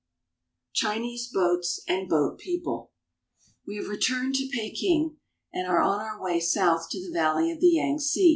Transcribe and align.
CHINESE 0.73 1.29
BOATS 1.31 1.83
AND 1.87 2.09
BOAT 2.09 2.39
PEOPLE 2.39 2.91
WE 3.67 3.75
have 3.77 3.87
returned 3.87 4.33
to 4.33 4.47
Peking, 4.51 5.17
and 5.53 5.67
are 5.67 5.83
on 5.83 6.01
our 6.01 6.19
way 6.19 6.39
south 6.39 6.89
to 6.89 7.05
the 7.05 7.13
valley 7.13 7.51
of 7.51 7.59
the 7.61 7.67
Yangtze. 7.73 8.29